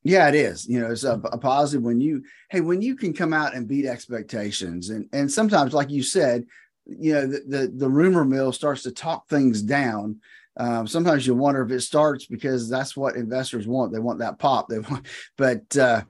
Yeah, 0.04 0.28
it 0.28 0.36
is. 0.36 0.68
You 0.68 0.82
know, 0.82 0.92
it's 0.92 1.04
a, 1.04 1.20
a, 1.32 1.38
positive 1.38 1.84
when 1.84 2.00
you, 2.00 2.24
hey, 2.50 2.62
when 2.62 2.82
you 2.82 2.96
can 2.96 3.14
come 3.14 3.34
out 3.34 3.56
and 3.56 3.68
beat 3.68 3.86
expectations, 3.86 4.90
and 4.90 5.10
and 5.12 5.30
sometimes, 5.30 5.74
like 5.74 5.90
you 5.90 6.02
said, 6.04 6.46
you 6.86 7.14
know, 7.14 7.28
the 7.28 7.42
the, 7.48 7.74
the 7.76 7.90
rumor 7.90 8.24
mill 8.24 8.54
starts 8.54 8.84
to 8.84 8.92
talk 8.92 9.28
things 9.28 9.62
down. 9.62 10.22
Um, 10.60 10.88
sometimes 10.88 11.28
you 11.28 11.36
wonder 11.36 11.62
if 11.62 11.72
it 11.72 11.82
starts 11.82 12.26
because 12.26 12.70
that's 12.70 12.98
what 12.98 13.16
investors 13.16 13.68
want. 13.68 13.94
They 13.94 14.00
want 14.00 14.20
that 14.20 14.40
pop. 14.40 14.68
They 14.68 14.80
want, 14.80 15.06
but 15.38 15.78
uh, 15.78 16.02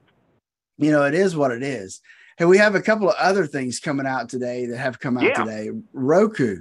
you 0.77 0.91
know, 0.91 1.03
it 1.03 1.13
is 1.13 1.35
what 1.35 1.51
it 1.51 1.63
is. 1.63 2.01
Hey, 2.37 2.45
we 2.45 2.57
have 2.59 2.75
a 2.75 2.81
couple 2.81 3.09
of 3.09 3.15
other 3.17 3.47
things 3.47 3.79
coming 3.79 4.05
out 4.05 4.29
today 4.29 4.67
that 4.67 4.77
have 4.77 4.99
come 4.99 5.17
out 5.17 5.23
yeah. 5.23 5.43
today. 5.43 5.69
Roku, 5.91 6.57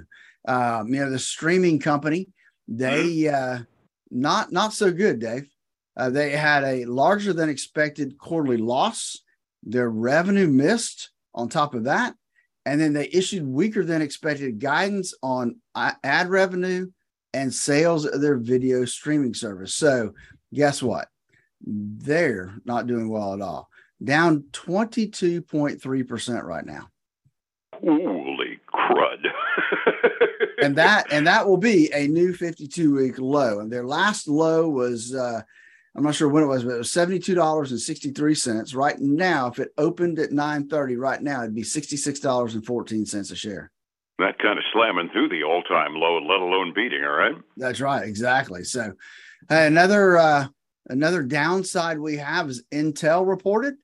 um, 0.47 0.93
you 0.93 0.99
know, 0.99 1.09
the 1.09 1.19
streaming 1.19 1.79
company, 1.79 2.29
they 2.67 3.15
mm-hmm. 3.15 3.61
uh, 3.61 3.63
not 4.11 4.51
not 4.51 4.73
so 4.73 4.91
good, 4.91 5.19
Dave. 5.19 5.47
Uh, 5.95 6.09
they 6.09 6.31
had 6.31 6.63
a 6.63 6.85
larger 6.85 7.33
than 7.33 7.49
expected 7.49 8.17
quarterly 8.17 8.57
loss. 8.57 9.19
Their 9.63 9.89
revenue 9.89 10.47
missed 10.47 11.09
on 11.33 11.49
top 11.49 11.73
of 11.73 11.85
that. 11.85 12.15
And 12.65 12.81
then 12.81 12.93
they 12.93 13.09
issued 13.11 13.47
weaker 13.47 13.83
than 13.83 14.01
expected 14.01 14.59
guidance 14.59 15.13
on 15.23 15.57
ad 15.75 16.29
revenue 16.29 16.87
and 17.37 17.53
sales 17.53 18.05
of 18.05 18.19
their 18.19 18.37
video 18.37 18.83
streaming 18.83 19.33
service. 19.33 19.75
So, 19.75 20.13
guess 20.53 20.81
what? 20.81 21.07
They're 21.61 22.53
not 22.65 22.87
doing 22.87 23.09
well 23.09 23.33
at 23.33 23.41
all. 23.41 23.69
Down 24.03 24.45
22.3% 24.53 26.43
right 26.43 26.65
now. 26.65 26.89
Holy 27.73 28.59
crud. 28.73 29.27
and 30.63 30.75
that 30.75 31.11
and 31.11 31.27
that 31.27 31.47
will 31.47 31.57
be 31.57 31.91
a 31.93 32.07
new 32.07 32.33
52 32.33 32.95
week 32.95 33.19
low. 33.19 33.59
And 33.59 33.71
their 33.71 33.85
last 33.85 34.27
low 34.27 34.67
was 34.67 35.13
uh 35.13 35.41
I'm 35.95 36.03
not 36.03 36.15
sure 36.15 36.29
when 36.29 36.43
it 36.43 36.47
was, 36.47 36.63
but 36.63 36.75
it 36.75 36.77
was 36.77 36.89
$72.63. 36.89 38.75
Right 38.75 38.99
now, 38.99 39.47
if 39.47 39.57
it 39.57 39.73
opened 39.79 40.19
at 40.19 40.31
930 40.31 40.95
right 40.95 41.21
now, 41.21 41.41
it'd 41.41 41.55
be 41.55 41.63
$66.14 41.63 43.31
a 43.31 43.35
share. 43.35 43.71
That 44.19 44.39
kind 44.39 44.57
of 44.57 44.65
slamming 44.73 45.09
through 45.09 45.29
the 45.29 45.43
all-time 45.43 45.93
low, 45.93 46.17
let 46.17 46.41
alone 46.41 46.73
beating, 46.73 47.03
all 47.03 47.11
right? 47.11 47.35
That's 47.55 47.79
right, 47.79 48.07
exactly. 48.07 48.63
So 48.63 48.93
another 49.47 50.17
uh, 50.17 50.47
another 50.89 51.21
downside 51.21 51.99
we 51.99 52.17
have 52.17 52.49
is 52.49 52.63
Intel 52.73 53.27
reported, 53.27 53.75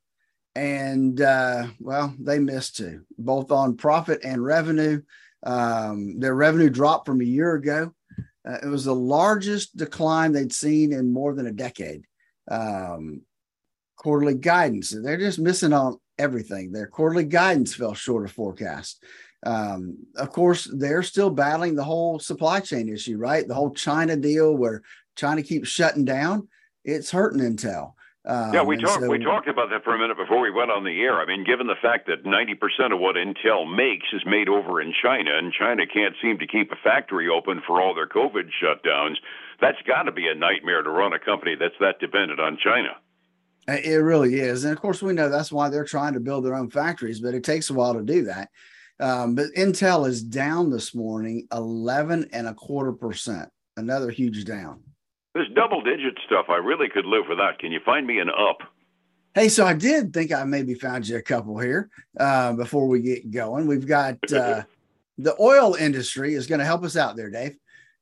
and 0.56 1.22
uh, 1.22 1.68
well, 1.80 2.16
they 2.20 2.40
missed 2.40 2.78
too, 2.78 3.04
both 3.18 3.52
on 3.52 3.78
profit 3.78 4.22
and 4.24 4.44
revenue. 4.44 5.02
Um, 5.44 6.20
their 6.20 6.34
revenue 6.34 6.70
dropped 6.70 7.06
from 7.06 7.22
a 7.22 7.25
year 7.25 7.54
ago. 7.54 7.94
Uh, 8.48 8.58
it 8.63 8.68
was 8.68 8.86
the 8.86 8.96
largest 8.96 9.78
decline 9.78 10.32
they'd 10.32 10.54
seen 10.54 10.94
in 10.94 11.13
more 11.13 11.34
than 11.34 11.48
a 11.48 11.52
decade. 11.52 12.06
Um, 12.50 13.22
quarterly 13.98 14.36
guidance, 14.36 14.90
they're 14.90 15.18
just 15.18 15.40
missing 15.40 15.74
on 15.74 16.00
everything. 16.18 16.72
Their 16.72 16.88
quarterly 16.88 17.24
guidance 17.24 17.74
fell 17.75 17.94
short 17.94 18.25
of 18.25 18.32
forecast. 18.32 19.04
Um, 19.45 19.97
of 20.15 20.31
course, 20.31 20.69
they're 20.73 21.03
still 21.03 21.29
battling 21.29 21.75
the 21.75 21.83
whole 21.83 22.19
supply 22.19 22.59
chain 22.59 22.88
issue, 22.88 23.17
right? 23.17 23.47
The 23.47 23.55
whole 23.55 23.71
China 23.71 24.15
deal 24.15 24.55
where 24.55 24.81
China 25.15 25.43
keeps 25.43 25.69
shutting 25.69 26.05
down. 26.05 26.47
It's 26.85 27.12
hurting 27.12 27.41
Intel. 27.41 27.93
Um, 28.25 28.53
yeah, 28.53 28.63
we 28.63 28.77
talked 28.77 29.01
so, 29.01 29.09
we 29.09 29.19
talked 29.19 29.50
about 29.50 29.69
that 29.71 29.83
for 29.83 29.93
a 29.93 30.00
minute 30.00 30.15
before 30.15 30.39
we 30.39 30.50
went 30.50 30.71
on 30.71 30.85
the 30.85 31.01
air. 31.01 31.19
I 31.19 31.25
mean, 31.25 31.43
given 31.43 31.67
the 31.67 31.75
fact 31.81 32.07
that 32.07 32.23
90% 32.23 32.93
of 32.93 33.00
what 33.00 33.17
Intel 33.17 33.67
makes 33.67 34.07
is 34.13 34.21
made 34.25 34.47
over 34.47 34.79
in 34.79 34.93
China, 35.03 35.38
and 35.38 35.51
China 35.51 35.83
can't 35.85 36.15
seem 36.21 36.38
to 36.39 36.47
keep 36.47 36.71
a 36.71 36.77
factory 36.77 37.27
open 37.27 37.62
for 37.67 37.81
all 37.81 37.93
their 37.93 38.07
COVID 38.07 38.50
shutdowns, 38.63 39.15
that's 39.59 39.81
got 39.85 40.03
to 40.03 40.13
be 40.13 40.27
a 40.27 40.35
nightmare 40.35 40.83
to 40.83 40.89
run 40.89 41.12
a 41.12 41.19
company 41.19 41.55
that's 41.59 41.75
that 41.81 42.00
dependent 42.00 42.39
on 42.39 42.57
China. 42.63 42.95
It 43.67 43.97
really 43.97 44.35
is, 44.35 44.63
and 44.63 44.73
of 44.73 44.81
course, 44.81 45.01
we 45.01 45.13
know 45.13 45.27
that's 45.27 45.51
why 45.51 45.67
they're 45.69 45.85
trying 45.85 46.13
to 46.13 46.19
build 46.21 46.45
their 46.45 46.55
own 46.55 46.69
factories, 46.69 47.19
but 47.19 47.33
it 47.33 47.43
takes 47.43 47.69
a 47.69 47.73
while 47.73 47.93
to 47.93 48.03
do 48.03 48.23
that. 48.23 48.50
Um, 49.03 49.36
but 49.36 49.48
Intel 49.57 50.07
is 50.07 50.24
down 50.24 50.69
this 50.69 50.95
morning, 50.95 51.45
11 51.51 52.29
and 52.31 52.48
a 52.48 52.53
quarter 52.53 52.93
percent, 52.93 53.50
another 53.75 54.10
huge 54.10 54.45
down. 54.45 54.81
This 55.36 55.48
double 55.53 55.81
digit 55.81 56.17
stuff, 56.25 56.45
I 56.48 56.55
really 56.55 56.88
could 56.88 57.05
live 57.05 57.25
with 57.27 57.38
that. 57.38 57.60
Can 57.60 57.74
you 57.74 57.81
find 57.83 58.07
me 58.07 58.19
an 58.19 58.29
up? 58.29 58.60
Hey, 59.36 59.50
so 59.50 59.65
I 59.65 59.74
did 59.74 60.13
think 60.13 60.31
I 60.31 60.45
maybe 60.45 60.74
found 60.74 61.05
you 61.05 61.17
a 61.17 61.22
couple 61.22 61.60
here 61.60 61.89
uh, 62.17 62.53
before 62.53 62.88
we 62.88 63.01
get 63.01 63.29
going. 63.29 63.67
We've 63.67 63.86
got 63.86 64.19
uh, 64.33 64.63
the 65.17 65.36
oil 65.38 65.75
industry 65.75 66.33
is 66.33 66.48
going 66.48 66.60
to 66.60 66.65
help 66.65 66.86
us 66.86 66.95
out 66.95 67.17
there, 67.17 67.29
Dave. 67.29 67.57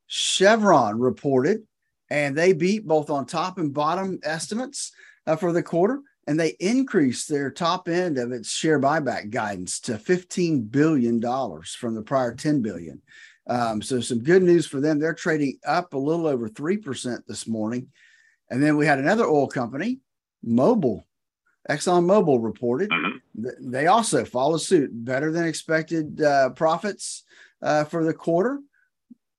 Chevron 0.06 1.00
reported, 1.00 1.66
and 2.10 2.38
they 2.38 2.52
beat 2.52 2.86
both 2.86 3.10
on 3.10 3.26
top 3.26 3.58
and 3.58 3.74
bottom 3.74 4.20
estimates 4.22 4.92
uh, 5.26 5.34
for 5.34 5.52
the 5.52 5.64
quarter, 5.64 6.00
and 6.26 6.38
they 6.38 6.56
increased 6.60 7.28
their 7.28 7.50
top 7.50 7.88
end 7.88 8.18
of 8.18 8.32
its 8.32 8.50
share 8.50 8.80
buyback 8.80 9.30
guidance 9.30 9.80
to 9.80 9.94
$15 9.94 10.70
billion 10.70 11.20
from 11.20 11.94
the 11.94 12.02
prior 12.02 12.34
10 12.34 12.62
billion. 12.62 13.02
Um, 13.48 13.82
so 13.82 14.00
some 14.00 14.20
good 14.20 14.42
news 14.42 14.66
for 14.66 14.80
them. 14.80 14.98
They're 14.98 15.14
trading 15.14 15.58
up 15.66 15.94
a 15.94 15.98
little 15.98 16.26
over 16.26 16.48
3% 16.48 17.26
this 17.26 17.48
morning. 17.48 17.88
And 18.50 18.62
then 18.62 18.76
we 18.76 18.86
had 18.86 18.98
another 18.98 19.24
oil 19.24 19.48
company, 19.48 20.00
Mobil, 20.46 21.02
Exxon 21.68 22.04
Mobil 22.04 22.42
reported. 22.42 22.90
Mm-hmm. 22.90 23.70
They 23.70 23.86
also 23.86 24.24
follow 24.24 24.58
suit, 24.58 24.90
better 24.92 25.32
than 25.32 25.46
expected 25.46 26.20
uh, 26.20 26.50
profits 26.50 27.24
uh, 27.62 27.84
for 27.84 28.04
the 28.04 28.14
quarter. 28.14 28.60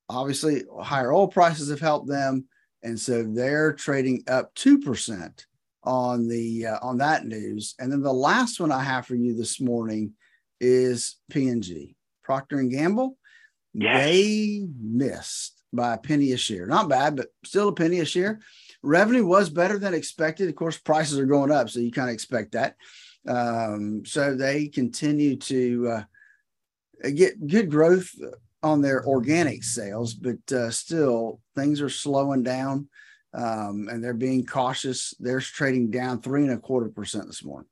Obviously, 0.10 0.64
higher 0.82 1.14
oil 1.14 1.28
prices 1.28 1.70
have 1.70 1.80
helped 1.80 2.08
them, 2.08 2.46
and 2.82 3.00
so 3.00 3.24
they're 3.24 3.74
trading 3.74 4.24
up 4.28 4.54
two 4.54 4.80
percent 4.80 5.46
on 5.84 6.28
the 6.28 6.68
uh, 6.68 6.80
on 6.82 6.98
that 6.98 7.26
news. 7.26 7.76
And 7.80 7.92
then 7.92 8.02
the 8.02 8.14
last 8.14 8.60
one 8.60 8.72
I 8.72 8.84
have 8.84 9.06
for 9.06 9.16
you 9.16 9.36
this 9.36 9.60
morning 9.60 10.14
is 10.60 11.18
P&G, 11.30 11.96
Procter 12.24 12.60
and 12.60 12.72
Gamble. 12.72 13.18
Yes. 13.74 14.06
They 14.06 14.68
missed 14.80 15.64
by 15.74 15.96
a 15.96 15.98
penny 15.98 16.32
a 16.32 16.38
share. 16.38 16.68
Not 16.68 16.90
bad, 16.90 17.16
but 17.16 17.28
still 17.44 17.70
a 17.70 17.74
penny 17.74 18.00
a 18.00 18.06
share. 18.06 18.40
Revenue 18.82 19.26
was 19.26 19.50
better 19.50 19.80
than 19.80 19.94
expected. 19.94 20.50
Of 20.50 20.56
course, 20.56 20.78
prices 20.78 21.18
are 21.18 21.26
going 21.26 21.52
up, 21.52 21.70
so 21.70 21.80
you 21.80 21.92
kind 21.92 22.10
of 22.10 22.14
expect 22.14 22.52
that. 22.52 22.76
Um, 23.28 24.04
so 24.06 24.36
they 24.36 24.68
continue 24.68 25.38
to 25.38 25.88
uh, 25.88 27.10
get 27.10 27.48
good 27.48 27.72
growth 27.72 28.12
on 28.62 28.82
their 28.82 29.06
organic 29.06 29.64
sales, 29.64 30.14
but 30.14 30.52
uh, 30.52 30.70
still 30.70 31.42
things 31.56 31.82
are 31.82 31.90
slowing 31.90 32.44
down 32.44 32.88
um, 33.34 33.88
and 33.90 34.04
they're 34.04 34.14
being 34.14 34.46
cautious. 34.46 35.14
They're 35.20 35.40
trading 35.40 35.92
down 35.92 36.22
three 36.22 36.44
and 36.44 36.52
a 36.52 36.58
quarter 36.58 36.90
percent 36.90 37.28
this 37.28 37.44
morning. 37.44 37.68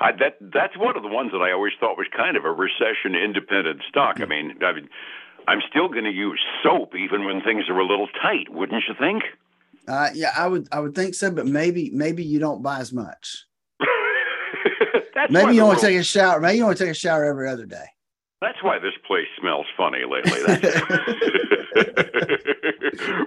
I, 0.00 0.12
that 0.12 0.38
that's 0.40 0.76
one 0.78 0.96
of 0.96 1.02
the 1.02 1.08
ones 1.08 1.32
that 1.32 1.42
I 1.42 1.52
always 1.52 1.72
thought 1.78 1.98
was 1.98 2.06
kind 2.16 2.36
of 2.36 2.44
a 2.44 2.52
recession 2.52 3.14
independent 3.14 3.82
stock. 3.88 4.20
I 4.20 4.24
mean, 4.24 4.54
I 4.62 4.72
mean, 4.72 4.88
I'm 5.46 5.60
still 5.68 5.88
going 5.88 6.04
to 6.04 6.10
use 6.10 6.40
soap 6.62 6.94
even 6.96 7.24
when 7.24 7.42
things 7.42 7.64
are 7.68 7.78
a 7.78 7.86
little 7.86 8.08
tight, 8.22 8.48
wouldn't 8.48 8.84
you 8.88 8.94
think? 8.98 9.24
Uh, 9.86 10.08
yeah, 10.14 10.30
I 10.36 10.46
would. 10.46 10.68
I 10.72 10.80
would 10.80 10.94
think 10.94 11.14
so, 11.14 11.30
but 11.30 11.46
maybe 11.46 11.90
maybe 11.92 12.24
you 12.24 12.38
don't 12.38 12.62
buy 12.62 12.78
as 12.78 12.92
much. 12.92 13.44
maybe 15.30 15.54
you 15.54 15.62
only 15.62 15.80
take 15.80 15.96
a 15.96 16.02
shower. 16.02 16.40
Maybe 16.40 16.58
you 16.58 16.64
only 16.64 16.76
take 16.76 16.90
a 16.90 16.94
shower 16.94 17.24
every 17.24 17.48
other 17.48 17.66
day. 17.66 17.86
That's 18.40 18.62
why 18.62 18.78
this 18.78 18.94
place 19.06 19.28
smells 19.38 19.66
funny 19.76 20.00
lately. 20.08 20.40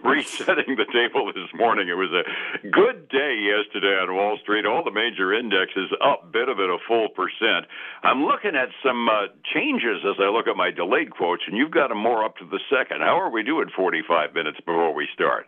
Resetting 0.03 0.75
the 0.75 0.89
table 0.91 1.32
this 1.32 1.53
morning. 1.53 1.88
It 1.88 1.93
was 1.93 2.10
a 2.10 2.24
good 2.67 3.10
day 3.10 3.38
yesterday 3.38 3.93
on 4.01 4.15
Wall 4.15 4.39
Street. 4.41 4.65
All 4.65 4.84
the 4.84 4.89
major 4.89 5.32
indexes 5.32 5.91
up 6.03 6.32
bit 6.34 6.50
of 6.50 6.60
it 6.60 6.67
a 6.67 6.79
full 6.88 7.10
percent. 7.10 7.67
I'm 8.01 8.25
looking 8.25 8.55
at 8.55 8.70
some 8.84 9.08
uh, 9.08 9.27
changes 9.53 10.01
as 10.03 10.15
I 10.20 10.29
look 10.29 10.48
at 10.48 10.55
my 10.55 10.72
delayed 10.72 11.12
quotes, 11.12 11.43
and 11.46 11.55
you've 11.55 11.70
got 11.70 11.89
them 11.89 12.00
more 12.00 12.25
up 12.25 12.38
to 12.38 12.46
the 12.46 12.60
second. 12.67 13.01
How 13.01 13.20
are 13.20 13.29
we 13.29 13.43
doing 13.43 13.70
45 13.75 14.34
minutes 14.34 14.58
before 14.65 14.96
we 14.96 15.08
start? 15.13 15.46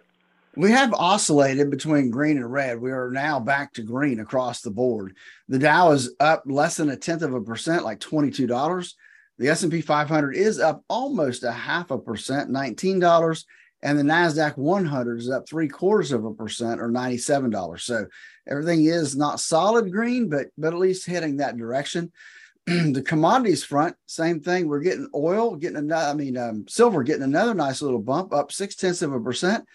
We 0.55 0.69
have 0.71 0.93
oscillated 0.93 1.71
between 1.71 2.11
green 2.11 2.37
and 2.37 2.51
red. 2.51 2.79
We 2.79 2.91
are 2.91 3.09
now 3.09 3.39
back 3.39 3.73
to 3.73 3.81
green 3.81 4.19
across 4.19 4.61
the 4.61 4.69
board. 4.69 5.15
The 5.49 5.57
Dow 5.57 5.91
is 5.91 6.13
up 6.19 6.43
less 6.45 6.77
than 6.77 6.89
a 6.89 6.95
tenth 6.95 7.23
of 7.23 7.33
a 7.33 7.41
percent, 7.41 7.83
like 7.83 7.99
$22. 7.99 8.93
The 9.37 9.49
S&P 9.49 9.81
500 9.81 10.35
is 10.35 10.59
up 10.59 10.83
almost 10.87 11.43
a 11.43 11.51
half 11.51 11.91
a 11.91 11.97
percent, 11.97 12.49
$19, 12.49 13.43
and 13.81 13.99
the 13.99 14.03
Nasdaq 14.03 14.57
100 14.57 15.19
is 15.19 15.29
up 15.29 15.47
three 15.47 15.67
quarters 15.67 16.11
of 16.11 16.25
a 16.25 16.33
percent 16.33 16.81
or 16.81 16.89
$97. 16.89 17.79
So 17.81 18.07
everything 18.47 18.85
is 18.85 19.15
not 19.15 19.39
solid 19.39 19.91
green, 19.91 20.29
but 20.29 20.47
but 20.57 20.73
at 20.73 20.79
least 20.79 21.05
heading 21.05 21.37
that 21.37 21.57
direction. 21.57 22.11
the 22.65 23.03
commodities 23.05 23.63
front, 23.63 23.95
same 24.07 24.39
thing. 24.39 24.67
We're 24.67 24.79
getting 24.79 25.07
oil, 25.13 25.55
getting 25.55 25.77
another, 25.77 26.09
I 26.09 26.15
mean, 26.15 26.35
um, 26.35 26.65
silver 26.67 27.03
getting 27.03 27.21
another 27.21 27.53
nice 27.53 27.83
little 27.83 27.99
bump 27.99 28.33
up 28.33 28.51
six 28.51 28.75
tenths 28.75 29.03
of 29.03 29.13
a 29.13 29.19
percent. 29.19 29.65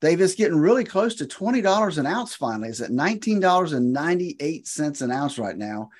Dave, 0.00 0.18
Davis 0.18 0.34
getting 0.34 0.58
really 0.58 0.82
close 0.82 1.14
to 1.16 1.26
$20 1.26 1.98
an 1.98 2.06
ounce 2.06 2.34
finally. 2.34 2.70
It's 2.70 2.80
at 2.80 2.90
$19.98 2.90 5.02
an 5.02 5.12
ounce 5.12 5.38
right 5.38 5.56
now. 5.56 5.90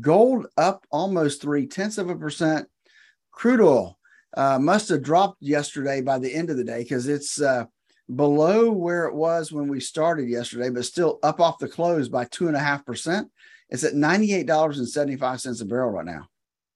Gold 0.00 0.46
up 0.56 0.86
almost 0.90 1.42
three 1.42 1.66
tenths 1.66 1.98
of 1.98 2.08
a 2.08 2.16
percent. 2.16 2.68
Crude 3.32 3.60
oil 3.60 3.98
uh, 4.36 4.58
must 4.58 4.88
have 4.88 5.02
dropped 5.02 5.42
yesterday 5.42 6.00
by 6.00 6.18
the 6.18 6.34
end 6.34 6.50
of 6.50 6.56
the 6.56 6.64
day 6.64 6.82
because 6.82 7.06
it's 7.08 7.40
uh, 7.40 7.66
below 8.14 8.70
where 8.70 9.06
it 9.06 9.14
was 9.14 9.52
when 9.52 9.68
we 9.68 9.80
started 9.80 10.28
yesterday, 10.28 10.70
but 10.70 10.84
still 10.84 11.18
up 11.22 11.40
off 11.40 11.58
the 11.58 11.68
close 11.68 12.08
by 12.08 12.24
two 12.24 12.48
and 12.48 12.56
a 12.56 12.60
half 12.60 12.84
percent. 12.84 13.30
It's 13.70 13.84
at 13.84 13.94
$98.75 13.94 15.60
a 15.60 15.64
barrel 15.64 15.90
right 15.90 16.04
now. 16.04 16.28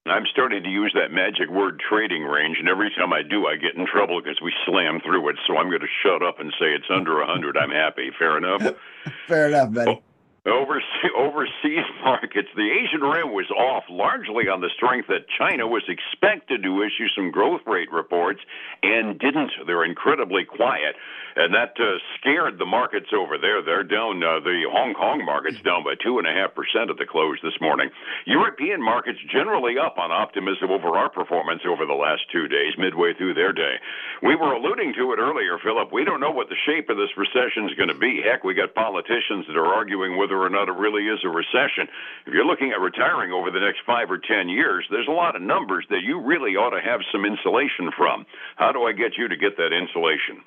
I'm 0.06 0.24
starting 0.32 0.62
to 0.62 0.70
use 0.70 0.94
that 0.94 1.12
magic 1.12 1.50
word 1.50 1.80
trading 1.86 2.22
range, 2.22 2.56
and 2.58 2.68
every 2.68 2.90
time 2.96 3.12
I 3.12 3.22
do, 3.22 3.46
I 3.46 3.56
get 3.56 3.74
in 3.74 3.86
trouble 3.86 4.20
because 4.22 4.40
we 4.42 4.52
slam 4.64 5.00
through 5.04 5.28
it. 5.28 5.36
So 5.46 5.56
I'm 5.56 5.68
going 5.68 5.82
to 5.82 5.86
shut 6.02 6.22
up 6.22 6.40
and 6.40 6.50
say 6.58 6.72
it's 6.72 6.88
under 6.90 7.20
a 7.20 7.26
100. 7.26 7.58
I'm 7.58 7.70
happy. 7.70 8.10
Fair 8.18 8.38
enough? 8.38 8.62
Fair 9.28 9.48
enough, 9.48 9.72
buddy. 9.72 10.02
Overseas, 10.58 11.12
overseas 11.16 11.84
markets, 12.04 12.48
the 12.56 12.70
Asian 12.72 13.00
rim 13.00 13.32
was 13.32 13.50
off 13.50 13.84
largely 13.90 14.48
on 14.48 14.60
the 14.60 14.70
strength 14.76 15.08
that 15.08 15.28
China 15.38 15.66
was 15.66 15.82
expected 15.88 16.62
to 16.62 16.82
issue 16.82 17.08
some 17.14 17.30
growth 17.30 17.60
rate 17.66 17.92
reports 17.92 18.40
and 18.82 19.18
didn't. 19.18 19.52
They're 19.66 19.84
incredibly 19.84 20.44
quiet, 20.44 20.96
and 21.36 21.52
that 21.52 21.76
uh, 21.76 22.00
scared 22.18 22.58
the 22.58 22.64
markets 22.64 23.12
over 23.12 23.36
there. 23.36 23.60
They're 23.62 23.84
down. 23.84 24.22
Uh, 24.24 24.40
the 24.40 24.64
Hong 24.72 24.94
Kong 24.94 25.24
markets 25.24 25.60
down 25.60 25.84
by 25.84 25.94
two 26.00 26.18
and 26.18 26.26
a 26.26 26.32
half 26.32 26.54
percent 26.54 26.88
at 26.88 26.96
the 26.96 27.04
close 27.04 27.36
this 27.42 27.60
morning. 27.60 27.90
European 28.24 28.80
markets 28.80 29.18
generally 29.30 29.76
up 29.76 29.98
on 29.98 30.10
optimism 30.10 30.70
over 30.70 30.96
our 30.96 31.10
performance 31.10 31.62
over 31.68 31.84
the 31.84 31.98
last 31.98 32.22
two 32.32 32.48
days, 32.48 32.72
midway 32.78 33.12
through 33.12 33.34
their 33.34 33.52
day. 33.52 33.76
We 34.22 34.34
were 34.34 34.56
alluding 34.56 34.94
to 34.96 35.12
it 35.12 35.18
earlier, 35.20 35.58
Phillip. 35.62 35.92
We 35.92 36.04
don't 36.04 36.20
know 36.20 36.32
what 36.32 36.48
the 36.48 36.58
shape 36.64 36.88
of 36.88 36.96
this 36.96 37.12
recession 37.16 37.68
is 37.68 37.76
going 37.76 37.92
to 37.92 37.98
be. 37.98 38.22
Heck, 38.24 38.44
we 38.44 38.54
got 38.54 38.74
politicians 38.74 39.44
that 39.46 39.56
are 39.56 39.66
arguing 39.66 40.16
whether 40.16 40.37
or 40.42 40.50
not 40.50 40.68
it 40.68 40.72
really 40.72 41.04
is 41.08 41.20
a 41.24 41.28
recession. 41.28 41.88
If 42.26 42.34
you're 42.34 42.46
looking 42.46 42.72
at 42.72 42.80
retiring 42.80 43.32
over 43.32 43.50
the 43.50 43.60
next 43.60 43.80
five 43.86 44.10
or 44.10 44.18
10 44.18 44.48
years, 44.48 44.86
there's 44.90 45.08
a 45.08 45.12
lot 45.12 45.36
of 45.36 45.42
numbers 45.42 45.86
that 45.90 46.02
you 46.02 46.20
really 46.20 46.56
ought 46.56 46.70
to 46.70 46.80
have 46.80 47.00
some 47.12 47.24
insulation 47.24 47.90
from. 47.96 48.26
How 48.56 48.72
do 48.72 48.82
I 48.82 48.92
get 48.92 49.16
you 49.16 49.28
to 49.28 49.36
get 49.36 49.56
that 49.56 49.72
insulation? 49.72 50.42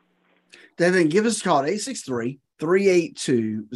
Devin, 0.77 1.09
give 1.09 1.25
us 1.25 1.41
a 1.41 1.43
call 1.43 1.59
at 1.59 1.69
863 1.69 2.39
382 2.59 3.67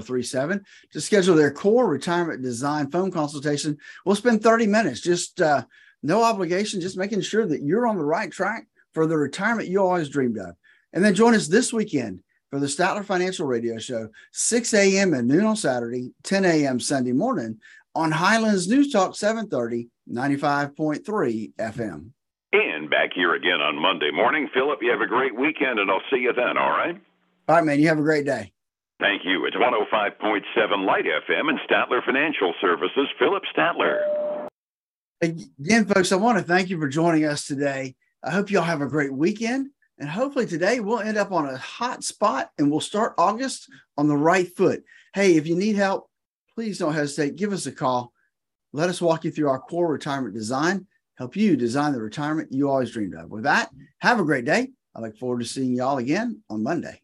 0037 0.00 0.64
to 0.92 1.00
schedule 1.00 1.34
their 1.34 1.50
core 1.50 1.88
retirement 1.88 2.42
design 2.42 2.90
phone 2.90 3.10
consultation. 3.10 3.76
We'll 4.04 4.16
spend 4.16 4.42
30 4.42 4.66
minutes, 4.66 5.00
just 5.00 5.40
uh, 5.40 5.64
no 6.02 6.22
obligation, 6.22 6.80
just 6.80 6.96
making 6.96 7.22
sure 7.22 7.46
that 7.46 7.62
you're 7.62 7.86
on 7.86 7.96
the 7.96 8.04
right 8.04 8.30
track 8.30 8.66
for 8.92 9.06
the 9.06 9.16
retirement 9.16 9.68
you 9.68 9.80
always 9.80 10.08
dreamed 10.08 10.38
of. 10.38 10.54
And 10.92 11.04
then 11.04 11.14
join 11.14 11.34
us 11.34 11.48
this 11.48 11.72
weekend 11.72 12.20
for 12.54 12.60
the 12.60 12.66
Statler 12.66 13.04
Financial 13.04 13.48
Radio 13.48 13.78
Show, 13.78 14.10
6 14.30 14.74
a.m. 14.74 15.12
and 15.12 15.26
noon 15.26 15.44
on 15.44 15.56
Saturday, 15.56 16.12
10 16.22 16.44
a.m. 16.44 16.78
Sunday 16.78 17.10
morning 17.10 17.58
on 17.96 18.12
Highlands 18.12 18.68
News 18.68 18.92
Talk 18.92 19.16
730, 19.16 19.88
95.3 20.08 21.52
FM. 21.58 22.10
And 22.52 22.88
back 22.88 23.10
here 23.12 23.34
again 23.34 23.60
on 23.60 23.74
Monday 23.74 24.12
morning. 24.12 24.48
Phillip, 24.54 24.78
you 24.82 24.92
have 24.92 25.00
a 25.00 25.06
great 25.08 25.36
weekend, 25.36 25.80
and 25.80 25.90
I'll 25.90 26.00
see 26.12 26.18
you 26.18 26.32
then, 26.32 26.56
all 26.56 26.70
right? 26.70 26.94
All 27.48 27.56
right, 27.56 27.64
man. 27.64 27.80
You 27.80 27.88
have 27.88 27.98
a 27.98 28.02
great 28.02 28.24
day. 28.24 28.52
Thank 29.00 29.22
you. 29.24 29.46
It's 29.46 29.56
105.7 29.56 30.86
Light 30.86 31.06
FM 31.06 31.48
and 31.48 31.58
Statler 31.68 32.04
Financial 32.04 32.54
Services, 32.60 33.08
Phillip 33.18 33.42
Statler. 33.52 34.46
Again, 35.20 35.86
folks, 35.86 36.12
I 36.12 36.16
want 36.16 36.38
to 36.38 36.44
thank 36.44 36.70
you 36.70 36.78
for 36.78 36.86
joining 36.86 37.24
us 37.24 37.48
today. 37.48 37.96
I 38.22 38.30
hope 38.30 38.52
you 38.52 38.60
all 38.60 38.64
have 38.64 38.80
a 38.80 38.86
great 38.86 39.12
weekend. 39.12 39.70
And 39.98 40.08
hopefully 40.08 40.46
today 40.46 40.80
we'll 40.80 41.00
end 41.00 41.16
up 41.16 41.32
on 41.32 41.48
a 41.48 41.56
hot 41.56 42.02
spot 42.02 42.50
and 42.58 42.70
we'll 42.70 42.80
start 42.80 43.14
August 43.16 43.68
on 43.96 44.08
the 44.08 44.16
right 44.16 44.48
foot. 44.56 44.82
Hey, 45.14 45.36
if 45.36 45.46
you 45.46 45.54
need 45.54 45.76
help, 45.76 46.08
please 46.54 46.78
don't 46.78 46.94
hesitate. 46.94 47.36
Give 47.36 47.52
us 47.52 47.66
a 47.66 47.72
call. 47.72 48.12
Let 48.72 48.88
us 48.88 49.00
walk 49.00 49.24
you 49.24 49.30
through 49.30 49.48
our 49.48 49.60
core 49.60 49.90
retirement 49.90 50.34
design, 50.34 50.86
help 51.16 51.36
you 51.36 51.56
design 51.56 51.92
the 51.92 52.02
retirement 52.02 52.52
you 52.52 52.68
always 52.68 52.90
dreamed 52.90 53.14
of. 53.14 53.30
With 53.30 53.44
that, 53.44 53.70
have 53.98 54.18
a 54.18 54.24
great 54.24 54.44
day. 54.44 54.70
I 54.96 55.00
look 55.00 55.16
forward 55.16 55.40
to 55.40 55.46
seeing 55.46 55.74
y'all 55.74 55.98
again 55.98 56.42
on 56.50 56.64
Monday. 56.64 57.00